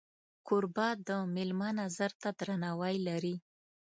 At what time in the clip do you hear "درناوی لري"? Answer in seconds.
2.39-3.35